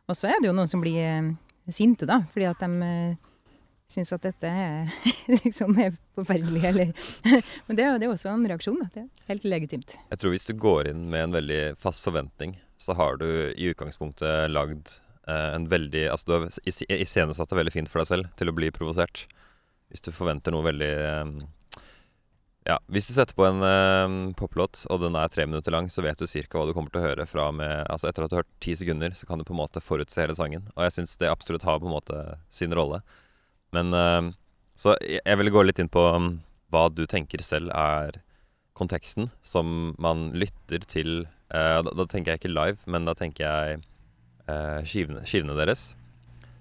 [0.07, 1.33] Og så er det jo noen som blir eh,
[1.73, 3.31] sinte, da, fordi at de eh,
[3.91, 4.93] syns at dette er,
[5.45, 6.93] liksom er forferdelig, eller
[7.67, 8.91] Men det det er også en reaksjon, da.
[8.95, 9.97] Det er helt legitimt.
[10.11, 13.71] Jeg tror hvis du går inn med en veldig fast forventning, så har du i
[13.71, 14.99] utgangspunktet lagd
[15.31, 16.47] en veldig Altså du har
[17.01, 19.25] iscenesatt det veldig fint for deg selv til å bli provosert.
[19.93, 21.33] Hvis du forventer noe veldig eh,
[22.69, 26.05] Ja, hvis du setter på en eh, poplåt, og den er tre minutter lang, så
[26.05, 28.39] vet du cirka hva du kommer til å høre fra med Altså etter at du
[28.39, 30.69] har hørt ti sekunder, så kan du på en måte forutse hele sangen.
[30.77, 33.03] Og jeg syns det absolutt har på en måte sin rolle.
[33.75, 34.33] Men uh,
[34.79, 36.29] Så jeg vil gå litt inn på um,
[36.75, 38.21] hva du tenker selv er
[38.75, 43.45] konteksten som man lytter til Uh, da, da tenker jeg ikke live, men da tenker
[43.45, 43.83] jeg eh,
[44.47, 45.95] skivene, skivene deres.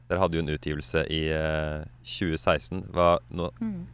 [0.09, 2.83] Dere hadde jo en utgivelse i eh, 2016.
[2.93, 3.49] Hva, nå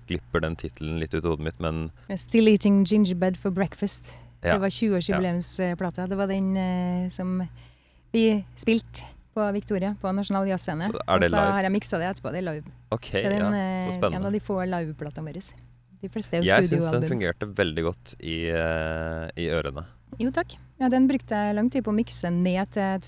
[0.09, 4.11] glipper den tittelen litt ut av hodet mitt, men Still eating Gingerbed for breakfast.
[4.41, 4.55] Ja.
[4.55, 6.07] Det var 20-årsjubileumsplata.
[6.09, 7.39] Det var den eh, som
[8.13, 10.87] vi spilte på Victoria på Nasjonal Jazzscene.
[10.89, 12.33] Så er det Og så har jeg miksa det etterpå.
[12.33, 12.77] Det er live.
[12.95, 14.23] Okay, Det er den, ja, Så spennende.
[14.23, 15.43] En av de få liveplatene våre.
[15.99, 19.85] De fleste er jo Jeg syns den fungerte veldig godt i, eh, i ørene.
[20.19, 20.55] Jo takk.
[20.79, 23.07] Ja, Den brukte jeg lang tid på å mikse ned til et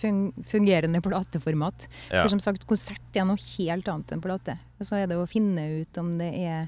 [0.52, 1.88] fungerende plateformat.
[2.12, 2.22] Ja.
[2.22, 4.58] For som sagt, konsert er noe helt annet enn plate.
[4.84, 6.68] Så er det å finne ut om det er,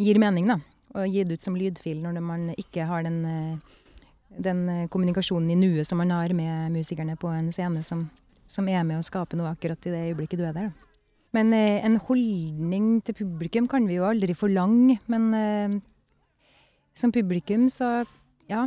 [0.00, 0.58] gir mening, da.
[0.96, 3.70] Og gi det ut som lydfil når man ikke har den eh,
[4.32, 8.06] den eh, kommunikasjonen i nuet som man har med musikerne på en scene, som,
[8.48, 10.70] som er med å skape noe akkurat i det øyeblikket du er der.
[10.72, 10.88] Da.
[11.36, 14.98] Men eh, en holdning til publikum kan vi jo aldri forlange.
[15.12, 15.82] Men
[16.96, 18.02] som publikum så
[18.48, 18.66] ja.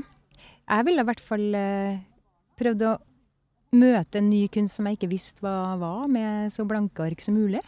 [0.65, 1.97] Jeg ville i hvert fall eh,
[2.57, 2.93] prøvd å
[3.75, 7.37] møte en ny kunst som jeg ikke visste hva var, med så blanke ark som
[7.37, 7.61] mulig.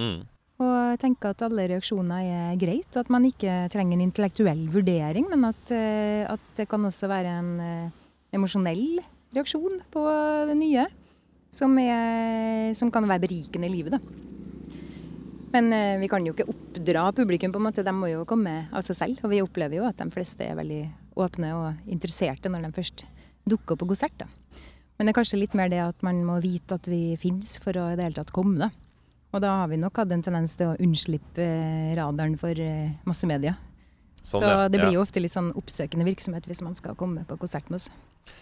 [0.00, 0.26] Mm.
[0.60, 5.28] Og tenke at alle reaksjoner er greit, og at man ikke trenger en intellektuell vurdering,
[5.32, 7.96] men at, eh, at det kan også være en eh,
[8.36, 9.00] emosjonell
[9.36, 10.04] reaksjon på
[10.50, 10.86] det nye.
[11.56, 14.24] Som, er, som kan være berikende i livet, da.
[15.54, 15.70] Men
[16.02, 17.84] vi kan jo ikke oppdra publikum, på en måte.
[17.86, 19.22] De må jo komme av seg selv.
[19.24, 20.82] Og vi opplever jo at de fleste er veldig
[21.16, 23.04] åpne og interesserte når de først
[23.48, 24.16] dukker opp på konsert.
[24.18, 24.26] da.
[24.96, 27.76] Men det er kanskje litt mer det at man må vite at vi fins for
[27.76, 28.58] å i det hele tatt komme.
[28.58, 28.70] da.
[29.34, 33.04] Og da har vi nok hatt en tendens til å unnslippe eh, radaren for masse
[33.08, 33.56] massemedia.
[34.26, 34.98] Sånn, Så det blir Ja.
[34.98, 37.90] jo ofte litt sånn oppsøkende virksomhet hvis man skal komme på konsert med oss.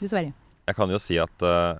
[0.01, 0.33] Dessverre.
[0.67, 1.77] Jeg kan jo si at uh,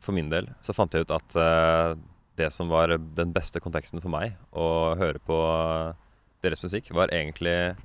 [0.00, 1.94] for min del så fant jeg ut at uh,
[2.36, 5.94] det som var den beste konteksten for meg å høre på eh,
[6.42, 7.76] deres musikk, var egentlig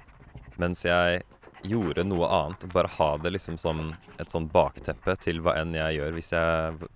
[0.58, 1.22] mens jeg
[1.68, 2.68] gjorde noe annet.
[2.74, 6.16] Bare ha det liksom som et sånn bakteppe til hva enn jeg gjør.
[6.18, 6.90] Hvis jeg,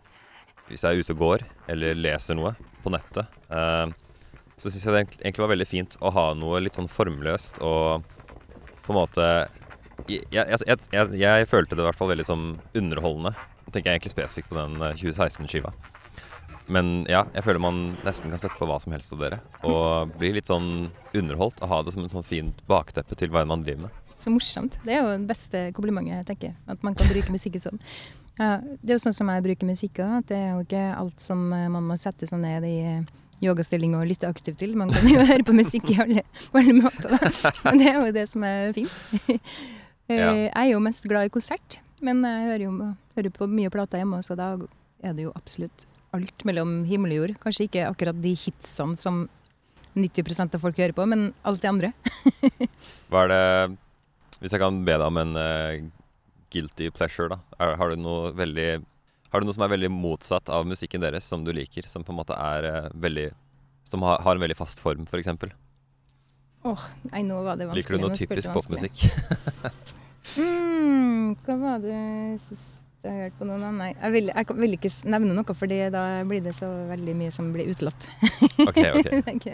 [0.69, 3.87] hvis jeg er ute og går, eller leser noe på nettet, eh,
[4.57, 8.03] så syns jeg det egentlig- var veldig fint å ha noe litt sånn formløst og
[8.83, 9.49] på en måte
[10.07, 10.59] jeg, jeg,
[10.91, 13.33] jeg, jeg, følte det i hvert fall veldig som underholdende.
[13.71, 15.71] Tenker jeg egentlig spesifikt på den eh, 2016-skiva.
[16.71, 19.39] Men ja, jeg føler man nesten kan sette på hva som helst av dere.
[19.67, 23.43] Og bli litt sånn underholdt og ha det som en sånn fint bakteppe til hva
[23.43, 24.02] enn man driver med.
[24.23, 24.77] Så morsomt.
[24.85, 26.53] Det er jo det beste komplimentet, jeg tenker.
[26.71, 27.81] At man kan bruke musikken sånn.
[28.39, 30.23] Ja, det er jo sånn som jeg bruker musikk òg.
[30.29, 33.11] Det er jo ikke alt som eh, man må sette seg ned i eh,
[33.43, 34.77] yogastilling og lytte aktivt til.
[34.79, 36.23] Man kan jo høre på musikk i alle,
[36.55, 37.13] alle måter.
[37.13, 37.53] Da.
[37.67, 38.99] Men det er jo det som er fint.
[40.11, 40.19] Eh.
[40.19, 42.71] Jeg er jo mest glad i konsert, men jeg hører jo
[43.15, 44.49] hører på mye plater hjemme, så da
[44.99, 47.33] er det jo absolutt alt mellom himmel og jord.
[47.39, 49.21] Kanskje ikke akkurat de hitsene som
[49.95, 51.93] 90% av folk hører på, men alt det andre.
[53.09, 53.43] Hva er det
[54.43, 55.79] Hvis jeg kan be deg om en uh,
[56.51, 57.39] guilty pleasure, da.
[57.63, 58.69] Er, har, du noe veldig,
[59.31, 61.87] har du noe som er veldig motsatt av musikken deres, som du liker?
[61.87, 63.29] Som på en måte er uh, veldig
[63.87, 65.31] Som har, har en veldig fast form, f.eks.?
[66.63, 67.83] Åh, nei, nå var det vanskelig.
[67.83, 69.05] Liker du noe typisk popmusikk?
[70.39, 71.97] Mm, hva var det
[73.09, 73.63] jeg hørt på noen?
[73.79, 77.33] Nei, jeg vil, jeg vil ikke nevne noe, fordi da blir det så veldig mye
[77.35, 78.09] som blir utelatt.
[78.63, 78.77] Ok,
[79.33, 79.47] ok.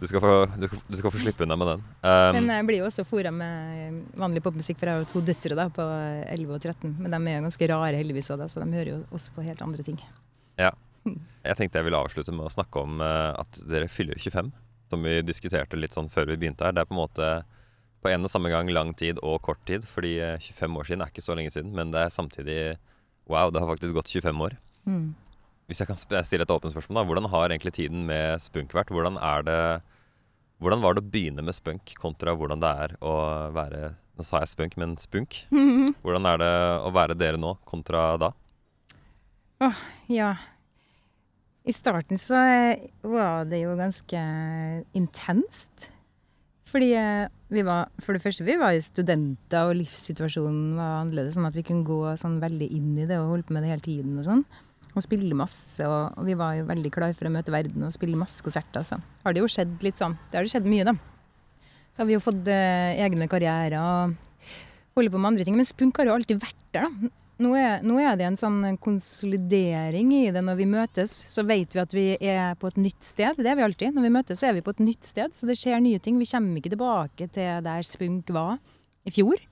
[0.00, 1.82] Du skal få, du, du skal få slippe unna med den.
[2.00, 5.22] Um, Men jeg blir jo også fora med vanlig popmusikk, for jeg har jo to
[5.26, 6.94] døtre da, på 11 og 13.
[6.96, 9.64] Men de er jo ganske rare heldigvis òg, så de hører jo også på helt
[9.66, 10.00] andre ting.
[10.60, 10.72] Ja.
[11.44, 14.48] Jeg tenkte jeg ville avslutte med å snakke om eh, at dere fyller 25.
[14.88, 16.72] Som vi diskuterte litt sånn før vi begynte her.
[16.72, 17.28] Det er på en måte
[18.04, 19.84] på en og samme gang lang tid og kort tid.
[19.88, 22.58] Fordi eh, 25 år siden er ikke så lenge siden, men det er samtidig
[23.30, 24.56] Wow, det har faktisk gått 25 år.
[24.84, 25.14] Mm.
[25.68, 27.04] Hvis jeg kan stille et åpent spørsmål, da.
[27.08, 28.92] Hvordan har egentlig tiden med spunk vært?
[28.92, 29.58] Hvordan det
[30.62, 33.14] Hvordan var det å begynne med spunk kontra hvordan det er å
[33.52, 35.40] være Nå sa jeg spunk, men spunk.
[36.04, 36.50] Hvordan er det
[36.86, 38.28] å være dere nå kontra da?
[40.06, 40.36] Ja.
[41.66, 44.20] I starten så eh, var det jo ganske
[44.94, 45.88] intenst.
[46.70, 47.26] Fordi eh,
[47.62, 51.36] var For det første, vi var jo studenter, og livssituasjonen var annerledes.
[51.36, 53.74] Sånn at vi kunne gå sånn veldig inn i det og holde på med det
[53.74, 54.44] hele tiden og sånn.
[54.94, 55.78] Og spille masse.
[55.86, 58.86] Og, og vi var jo veldig klar for å møte verden og spille masse konserter.
[58.86, 60.16] Så har det jo skjedd litt sånn.
[60.30, 60.96] Det har det skjedd mye, da.
[61.94, 64.56] Så har vi jo fått eh, egne karrierer og
[64.98, 65.58] holder på med andre ting.
[65.58, 67.12] Men spunk har jo alltid vært der, da.
[67.42, 71.14] Nå er, nå er det en sånn konsolidering i det når vi møtes.
[71.32, 73.40] Så vet vi at vi er på et nytt sted.
[73.40, 73.96] Det er vi alltid.
[73.96, 75.34] Når vi møtes, så er vi på et nytt sted.
[75.34, 76.20] Så det skjer nye ting.
[76.20, 78.60] Vi kommer ikke tilbake til der spunk var
[79.02, 79.42] i fjor.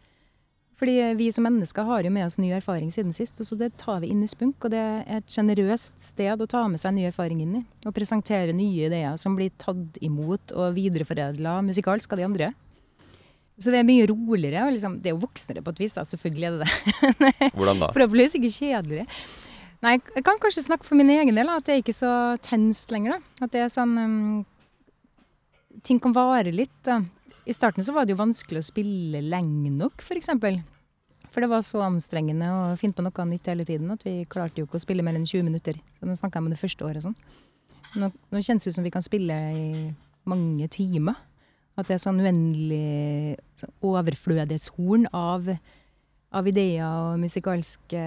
[0.83, 3.69] Fordi vi som mennesker har jo med oss ny erfaring siden sist, og så det
[3.79, 4.63] tar vi inn i spunk.
[4.63, 7.63] Og det er et sjenerøst sted å ta med seg ny erfaring inn i.
[7.87, 12.55] Og presentere nye ideer som blir tatt imot og videreforedla musikalsk av de andre.
[13.63, 14.67] Så det er mye roligere.
[14.67, 16.05] og liksom, Det er jo voksnere på et vis, da.
[16.09, 17.51] selvfølgelig er det det.
[17.59, 17.91] Hvordan da?
[17.95, 19.07] Forhåpentligvis ikke kjedeligere.
[19.83, 22.11] Nei, jeg kan kanskje snakke for min egen del, da, at det er ikke så
[22.45, 23.17] tenst lenger.
[23.17, 23.47] da.
[23.47, 24.45] At det er sånn um,
[25.83, 26.75] Ting kan vare litt.
[26.87, 27.01] da.
[27.49, 30.29] I starten så var det jo vanskelig å spille lenge nok, f.eks.
[30.39, 30.61] For,
[31.33, 34.63] for det var så anstrengende å finne på noe nytt hele tiden at vi klarte
[34.63, 35.81] jo ikke å spille mer enn 20 minutter.
[35.99, 37.03] Så Nå snakka jeg om det første året.
[37.03, 37.17] sånn.
[37.99, 39.67] Nå, nå kjennes det ut som vi kan spille i
[40.31, 41.19] mange timer.
[41.83, 45.51] At det er sånn uendelig sånn overflødighetshorn av,
[46.31, 48.03] av ideer og musikalske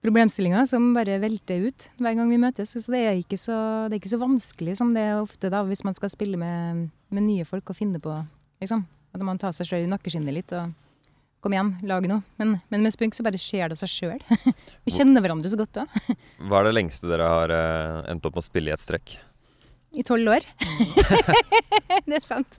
[0.00, 2.72] problemstillinger som bare velter ut hver gang vi møtes.
[2.74, 5.62] Så det er ikke så, det er ikke så vanskelig som det er ofte da,
[5.68, 8.16] hvis man skal spille med, med nye folk og finne på,
[8.62, 8.86] liksom.
[9.10, 10.70] At man tar seg sjøl i nakkeskinnet litt og
[11.42, 12.22] kom igjen, lag noe.
[12.38, 14.20] Men, men med spunk så bare skjer det seg sjøl.
[14.86, 15.86] vi kjenner hverandre så godt da.
[16.46, 19.16] Hva er det lengste dere har uh, endt opp med å spille i et strekk?
[19.90, 20.44] I tolv år.
[22.06, 22.58] det er sant.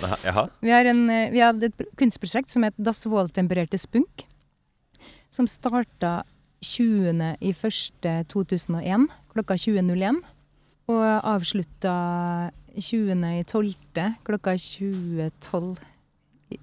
[0.00, 0.48] Jaha?
[0.60, 4.26] Vi, har en, eh, vi hadde et kunstprosjekt som het Das Wohltempererte spunk.
[5.30, 6.24] Som starta
[6.64, 10.22] 20.01.2001 klokka 20.01.
[10.86, 11.94] Og avslutta
[12.78, 13.74] 20.12.
[14.26, 15.76] klokka 20.12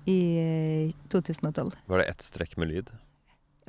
[0.08, 1.76] i 2012.
[1.86, 2.92] Var det ett strekk med lyd?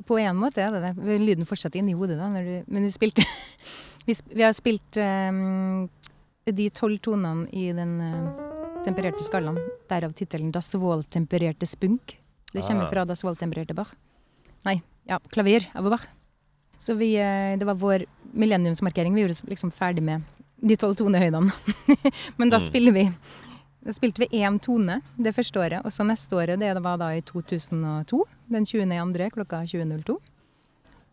[0.07, 1.19] På en måte er det det.
[1.19, 2.27] Lyden fortsatte inni hodet da.
[2.31, 3.23] Du, men vi spilte
[4.07, 5.89] vi, vi, har spilt um,
[6.45, 9.57] de tolv tonene i den uh, tempererte skalaen.
[9.89, 12.17] Derav tittelen 'Das Wohl-tempererte spunk'.
[12.53, 12.91] Det kommer ah.
[12.91, 13.95] fra Das Wohl-tempererte Bach.
[14.65, 16.05] Nei, ja, klaver av Bach.
[16.77, 19.15] Så vi, uh, det var vår millenniumsmarkering.
[19.15, 20.21] Vi gjorde liksom ferdig med
[20.61, 21.51] de tolv tonehøydene.
[22.37, 22.65] Men da mm.
[22.67, 23.09] spiller vi
[23.85, 27.11] da spilte vi én tone det første året, og så neste året, det var da
[27.13, 29.27] i 2002, den 20.2.
[29.35, 30.15] klokka 20.02.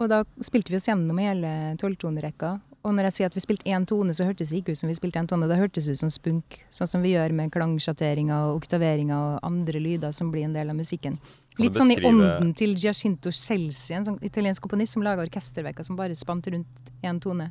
[0.01, 1.51] Og da spilte vi oss gjennom hele
[1.83, 2.55] tolvtonerekka.
[2.83, 4.90] Og når jeg sier at vi spilte én tone, så hørtes det ikke ut som
[4.90, 6.59] vi spilte én tone, det hørtes ut som spunk.
[6.75, 10.73] Sånn som vi gjør med klangsjatteringer og oktaveringer og andre lyder som blir en del
[10.73, 11.21] av musikken.
[11.61, 15.99] Litt sånn i ånden til Giacinto Celsi, en sånn italiensk komponist som laga orkesterverker som
[15.99, 17.51] bare spant rundt én tone.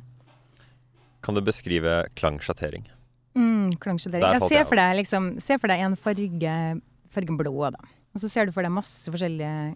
[1.24, 2.84] Kan du beskrive klangsjattering?
[3.38, 4.36] Mm, klangsjattering.
[4.36, 6.58] Ja, se for deg liksom, se for deg en farge,
[7.14, 7.80] fargen blå, da.
[8.12, 9.72] Og så ser du for deg masse forskjellige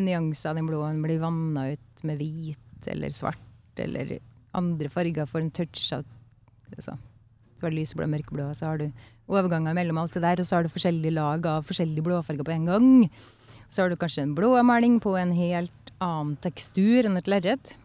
[0.00, 0.82] nyanser av den blå.
[0.88, 4.16] Den blir vanna ut med hvit eller svart eller
[4.58, 6.04] andre farger får en touch av
[6.76, 6.96] altså,
[7.58, 8.88] Du har lyseblå mørkeblå, så har du
[9.30, 12.54] overganger mellom alt det der, og så har du forskjellige lag av forskjellige blåfarger på
[12.56, 12.88] en gang.
[13.72, 17.76] Så har du kanskje en blåmaling på en helt annen tekstur enn et lerret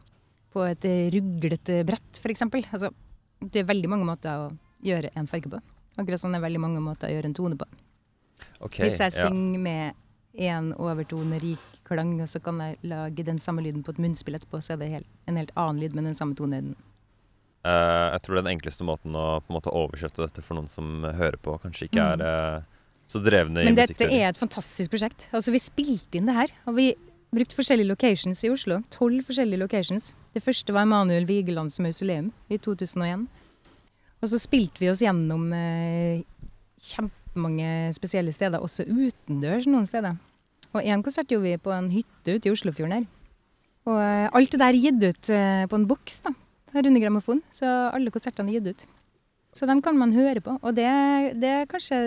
[0.55, 2.47] på et ruglete brett, f.eks.
[2.49, 2.91] Altså,
[3.39, 4.47] det er veldig mange måter å
[4.83, 5.61] gjøre en farge på.
[5.97, 7.67] Akkurat sånn er veldig mange måter å gjøre en tone på.
[8.65, 10.03] Okay, Hvis jeg synger med
[10.37, 14.37] én overtone rik klang, og så kan jeg lage den samme lyden på et munnspill
[14.37, 16.75] etterpå, så er det helt, en helt annen lyd med den samme tonehøyden.
[17.67, 21.01] Uh, jeg tror den enkleste måten å på en måte oversette dette for noen som
[21.03, 22.77] hører på, kanskje ikke er uh,
[23.11, 23.69] så drevne i.
[23.71, 25.27] Men dette er et fantastisk prosjekt.
[25.35, 26.91] Altså, vi spilte inn det her, og vi
[27.33, 28.79] brukt forskjellige locations i Oslo.
[28.93, 30.13] Tolv forskjellige locations.
[30.35, 33.27] Det første var Emanuel Vigelands mausoleum i 2001.
[34.21, 36.23] Og så spilte vi oss gjennom eh,
[36.81, 40.17] kjempemange spesielle steder, også utendørs noen steder.
[40.75, 43.07] Og én konsert gjorde vi på en hytte ute i Oslofjorden her.
[43.87, 46.35] Og eh, alt det der er gitt ut eh, på en boks, da.
[46.75, 47.41] Rune Grammofon.
[47.55, 48.87] Så alle konsertene er gitt ut.
[49.55, 50.57] Så dem kan man høre på.
[50.61, 50.87] Og det,
[51.41, 51.97] det er kanskje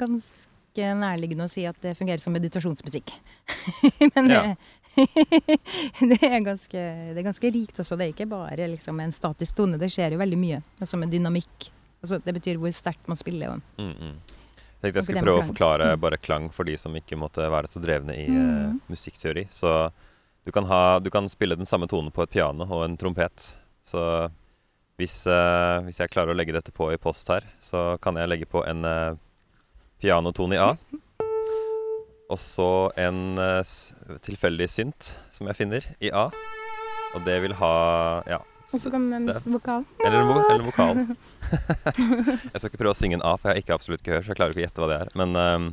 [0.00, 3.12] ganske ganske nærliggende å si at det fungerer som meditasjonsmusikk.
[4.14, 4.56] Men det,
[6.10, 6.78] det, er ganske,
[7.12, 7.78] det, er ganske, rikt.
[7.78, 7.96] Altså.
[7.96, 9.78] Det er ikke bare liksom, en statisk tone.
[9.78, 10.62] Det skjer jo veldig mye.
[10.80, 11.70] Altså med dynamikk.
[12.02, 13.60] Altså, det betyr hvor sterkt man spiller.
[13.78, 14.16] Mm, mm.
[14.84, 16.00] Tenkte jeg skulle prøve å forklare mm.
[16.02, 18.40] bare klang for de som ikke måtte være så drevne i mm.
[18.44, 19.46] uh, musikkteori.
[19.48, 19.70] Så
[20.44, 23.54] du kan, ha, du kan, spille den samme tonen på et piano og en trompet.
[23.80, 24.02] Så
[25.00, 28.28] hvis, uh, hvis, jeg klarer å legge dette på i post her, så kan jeg
[28.28, 29.16] legge på en uh,
[30.04, 30.74] pianotone i A.
[32.28, 32.70] Og så
[33.00, 36.28] en uh, tilfeldig synt som jeg finner, i A.
[37.14, 37.76] Og det vil ha
[38.28, 38.44] Ja.
[38.74, 39.86] Og så kom en vokal.
[40.02, 41.00] Eller en, vo eller en vokal.
[42.52, 44.34] jeg skal ikke prøve å synge en A, for jeg har ikke absolutt gehør, så
[44.34, 45.12] jeg klarer ikke å gjette hva det er.
[45.20, 45.72] Men um,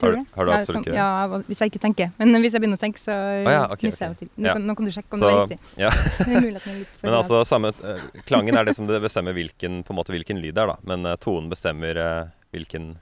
[0.00, 2.10] har, du, har du absolutt sånn, ikke Ja, hvis jeg ikke tenker.
[2.20, 4.30] Men hvis jeg begynner å tenke, så ah, ja, okay, mister jeg det til.
[4.34, 4.56] Nå, ja.
[4.60, 5.70] nå, kan du sjekke om så, det er riktig.
[5.80, 5.92] Ja.
[6.26, 10.12] er Men altså, samme, uh, klangen er det som det bestemmer hvilken, på en måte,
[10.12, 10.76] hvilken lyd det er, da.
[10.92, 12.92] Men uh, tonen bestemmer uh, hvilken,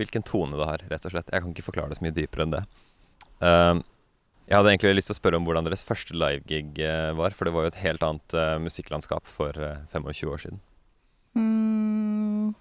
[0.00, 1.32] hvilken tone det har, rett og slett.
[1.32, 2.62] Jeg kan ikke forklare det så mye dypere enn det.
[3.40, 3.80] Uh,
[4.48, 6.82] jeg hadde egentlig lyst til å spørre om hvordan deres første livegig
[7.16, 9.56] var, for det var jo et helt annet musikklandskap for
[9.94, 10.60] 25 år siden.
[11.38, 12.52] Mm.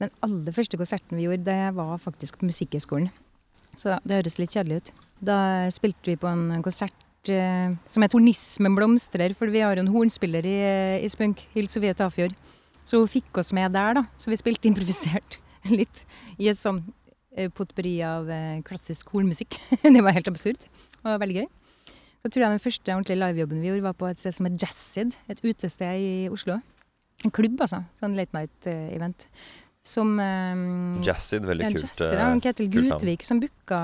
[0.00, 3.08] Den aller første konserten vi gjorde, det var faktisk på Musikkhøgskolen.
[3.76, 4.90] Så det høres litt kjedelig ut.
[5.24, 5.38] Da
[5.72, 9.92] spilte vi på en konsert uh, som het 'Hornismen blomstrer', for vi har jo en
[9.92, 10.58] hornspiller i,
[11.04, 12.36] i Spunk, Hild Sofie Tafjord.
[12.84, 14.02] Så hun fikk oss med der, da.
[14.16, 15.40] Så vi spilte improvisert
[15.78, 16.04] litt
[16.38, 16.84] i et sånn
[17.36, 19.56] eh, potpurri av eh, klassisk hornmusikk.
[19.82, 20.68] det var helt absurd
[21.06, 21.46] og veldig gøy.
[22.26, 24.56] Så tror jeg den første ordentlige livejobben vi gjorde, var på et sted som het
[24.58, 25.14] Jazzid.
[25.30, 26.56] Et utested i Oslo.
[27.24, 27.84] En klubb, altså.
[28.00, 29.28] Sånn late night-event.
[29.86, 31.84] Som um, Jazzid, veldig ja, kult.
[31.86, 33.78] Jazzid, ja, Ketil Gutvik som booka,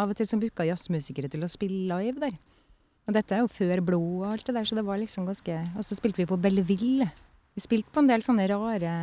[0.00, 2.38] av og til som booka jazzmusikere til å spille live der.
[3.04, 5.58] Og dette er jo før Blå og alt det der, så det var liksom ganske
[5.76, 7.10] Og så spilte vi på Belleville.
[7.52, 8.94] Vi spilte på en del sånne rare,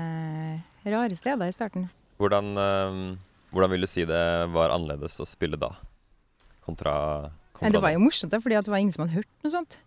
[0.89, 1.85] rare steder i starten.
[2.17, 3.03] Hvordan, um,
[3.53, 4.25] hvordan vil du si det
[4.57, 5.69] var annerledes å spille da,
[6.65, 6.95] kontra
[7.61, 9.79] ja, Det var jo morsomt, fordi det var ingen som hadde hørt noe sånt.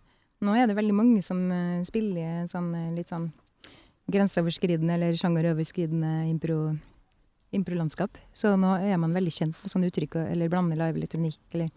[0.45, 3.29] Nå er det veldig mange som uh, spiller sånn, uh, litt sånn
[4.11, 6.75] grenseoverskridende eller sjangeroverskridende impro
[7.55, 8.17] improlandskap.
[8.35, 11.71] Så nå er man veldig kjent med sånne uttrykk, eller blande live elektronikk, eller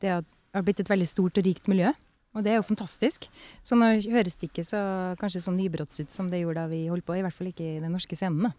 [0.00, 1.90] Det har blitt et veldig stort og rikt miljø,
[2.32, 3.26] og det er jo fantastisk.
[3.62, 4.80] Så nå høres det ikke så
[5.20, 7.66] kanskje så nybrotts ut som det gjorde da vi holdt på, i hvert fall ikke
[7.66, 8.52] i den norske scenen, da.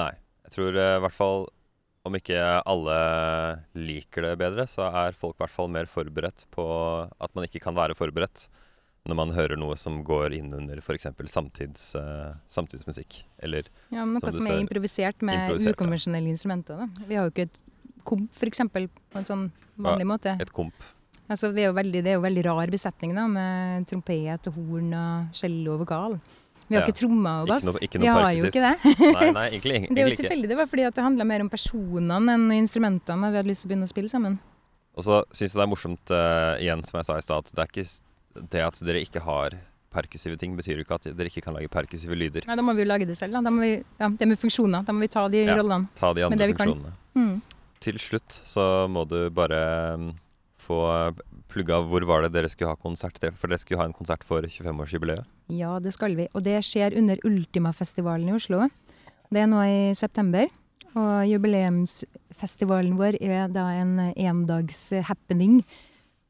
[0.00, 0.12] Nei.
[0.44, 1.46] Jeg tror eh, i hvert fall
[2.04, 2.36] om ikke
[2.68, 2.98] alle
[3.76, 6.66] liker det bedre, så er folk i hvert fall mer forberedt på
[7.08, 8.46] at man ikke kan være forberedt
[9.08, 11.10] når man hører noe som går inn under f.eks.
[11.28, 13.18] Samtids, uh, samtidsmusikk.
[13.44, 15.76] Eller Ja, noe Som som, er ser, improvisert med improvisert, ja.
[15.76, 16.80] ukonvensjonelle instrumenter.
[16.80, 17.06] Da.
[17.08, 17.58] Vi har jo ikke et
[18.04, 19.44] komp, eksempel, på en sånn
[19.76, 20.36] vanlig måte.
[20.40, 20.86] et komp.
[21.24, 24.56] Altså, det, er jo veldig, det er jo veldig rar besetning, da, med trompet og
[24.56, 26.18] horn og cello og vokal.
[26.68, 26.86] Vi har Ja.
[26.88, 28.96] ikke trommer og Ikke noe- ikke vi har jo ikke det.
[29.14, 30.48] Nei, nei, egentlig, Det er jo egentlig tilfeldig.
[30.48, 33.30] Det var fordi at det handla mer om personene enn instrumentene.
[33.30, 34.38] Vi hadde lyst til å begynne å spille sammen.
[34.96, 37.58] Og så syns jeg det er morsomt, uh, igjen som jeg sa i stad, det
[37.58, 39.50] er ikke det at dere ikke har
[39.94, 42.46] perkussive ting, betyr jo ikke at dere ikke kan lage perkussive lyder.
[42.48, 43.32] Nei, Da må vi jo lage det selv.
[43.36, 43.42] Da.
[43.42, 44.84] Da vi, ja, det med funksjoner.
[44.86, 45.54] Da må vi ta de Ja.
[45.54, 45.88] rollene.
[45.94, 46.92] Ta de andre funksjonene.
[47.14, 47.42] Mm.
[47.80, 50.14] Til slutt så må du bare mm,
[50.64, 50.80] få
[51.52, 53.20] plugga hvor var det dere skulle ha konsert.
[53.36, 55.24] For dere skulle ha en konsert for 25-årsjubileet.
[55.52, 56.28] Ja, det skal vi.
[56.32, 58.64] Og det skjer under Ultimafestivalen i Oslo.
[59.32, 60.48] Det er nå i september.
[60.94, 65.60] Og jubileumsfestivalen vår er da en endags happening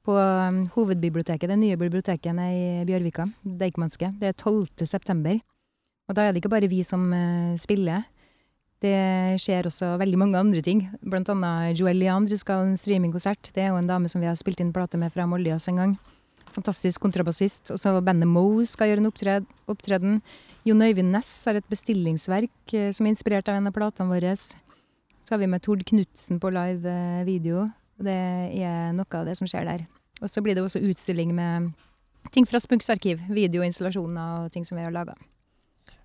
[0.04, 4.10] på um, hovedbiblioteket, det nye biblioteket i Bjørvika, Deichmanske.
[4.20, 4.84] Det er 12.
[4.88, 5.38] september.
[6.08, 8.04] Og da er det ikke bare vi som eh, spiller.
[8.82, 10.82] Det skjer også veldig mange andre ting.
[11.00, 13.52] Blant annet Joel Leandre skal ha en streamingkonsert.
[13.54, 15.80] Det er jo en dame som vi har spilt inn plate med fra Moldias en
[15.80, 15.94] gang.
[16.54, 17.72] Fantastisk kontrabassist.
[17.74, 20.20] Og så bandet Moe skal gjøre en opptred, opptreden.
[20.64, 24.36] Jon Øyvind Næss har et bestillingsverk eh, som er inspirert av en av platene våre.
[24.36, 27.68] Så har vi med Tord Knutsen på live eh, video.
[28.00, 29.86] Det er noe av det som skjer der.
[30.22, 31.72] Og så blir det også utstilling med
[32.32, 33.20] ting fra Spunks arkiv.
[33.28, 35.16] Videoinstallasjoner og ting som vi har laga.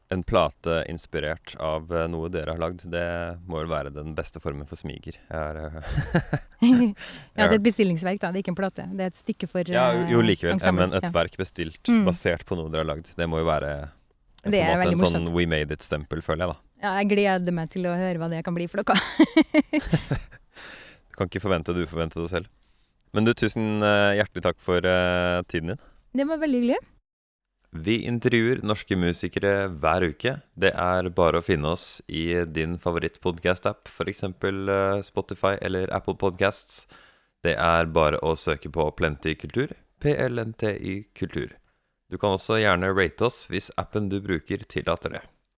[0.09, 3.03] En plate inspirert av eh, noe dere har lagd, det
[3.45, 5.19] må vel være den beste formen for smiger.
[5.29, 5.91] Er, eh,
[6.65, 8.31] ja, det er et bestillingsverk, da.
[8.33, 8.87] Det er ikke en plate.
[8.89, 10.57] Det er et stykke for ja, eh, jo, likevel.
[10.57, 11.11] Ja, men et Ja.
[11.13, 12.07] verk bestilt Mm.
[12.09, 13.13] basert på noe dere har lagd.
[13.15, 13.93] Det må jo være eh,
[14.47, 15.29] på Det en måte en sånn.
[15.35, 16.59] We made it-stempel, føler jeg, da.
[16.81, 18.97] Ja, jeg gleder meg til å høre hva det kan bli for dere.
[21.19, 22.47] Kan ikke forvente du forventer det selv.
[23.13, 25.79] Men du, tusen eh, hjertelig takk for uh, tiden din.
[26.15, 26.77] Det var veldig hyggelig.
[27.69, 30.31] Vi intervjuer norske musikere hver uke.
[30.57, 34.25] Det er bare å finne oss i din favorittpodkast-app, f.eks.
[35.05, 36.87] Spotify eller Apple Podcasts.
[37.45, 39.75] Det er bare å søke på Plenty kultur.
[40.01, 41.53] PLNTY kultur.
[42.09, 45.21] Du kan også gjerne rate oss hvis appen du bruker tillater det.